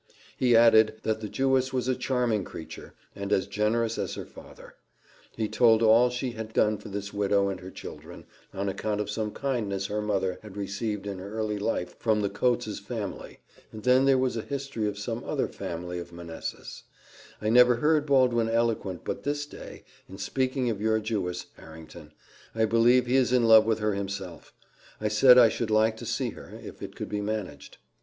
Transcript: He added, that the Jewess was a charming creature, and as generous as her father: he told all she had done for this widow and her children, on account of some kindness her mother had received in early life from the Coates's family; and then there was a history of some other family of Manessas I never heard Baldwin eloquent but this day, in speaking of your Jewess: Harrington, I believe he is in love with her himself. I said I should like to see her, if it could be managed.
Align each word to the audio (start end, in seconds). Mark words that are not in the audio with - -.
He 0.35 0.55
added, 0.55 0.95
that 1.03 1.21
the 1.21 1.29
Jewess 1.29 1.71
was 1.71 1.87
a 1.87 1.93
charming 1.95 2.43
creature, 2.43 2.95
and 3.15 3.31
as 3.31 3.45
generous 3.45 3.99
as 3.99 4.15
her 4.15 4.25
father: 4.25 4.73
he 5.37 5.47
told 5.47 5.83
all 5.83 6.09
she 6.09 6.31
had 6.31 6.53
done 6.53 6.79
for 6.79 6.89
this 6.89 7.13
widow 7.13 7.49
and 7.49 7.59
her 7.59 7.69
children, 7.69 8.25
on 8.51 8.67
account 8.67 8.99
of 8.99 9.11
some 9.11 9.29
kindness 9.29 9.85
her 9.85 10.01
mother 10.01 10.39
had 10.41 10.57
received 10.57 11.05
in 11.05 11.21
early 11.21 11.59
life 11.59 11.95
from 11.99 12.21
the 12.23 12.31
Coates's 12.31 12.79
family; 12.79 13.41
and 13.71 13.83
then 13.83 14.05
there 14.05 14.17
was 14.17 14.35
a 14.35 14.41
history 14.41 14.87
of 14.87 14.97
some 14.97 15.23
other 15.23 15.47
family 15.47 15.99
of 15.99 16.11
Manessas 16.11 16.81
I 17.39 17.49
never 17.49 17.75
heard 17.75 18.07
Baldwin 18.07 18.49
eloquent 18.49 19.03
but 19.03 19.21
this 19.21 19.45
day, 19.45 19.83
in 20.09 20.17
speaking 20.17 20.67
of 20.71 20.81
your 20.81 20.99
Jewess: 20.99 21.45
Harrington, 21.57 22.11
I 22.55 22.65
believe 22.65 23.05
he 23.05 23.17
is 23.17 23.31
in 23.31 23.43
love 23.47 23.67
with 23.67 23.77
her 23.77 23.93
himself. 23.93 24.51
I 24.99 25.09
said 25.09 25.37
I 25.37 25.49
should 25.49 25.69
like 25.69 25.95
to 25.97 26.07
see 26.07 26.31
her, 26.31 26.59
if 26.63 26.81
it 26.81 26.95
could 26.95 27.09
be 27.09 27.21
managed. 27.21 27.77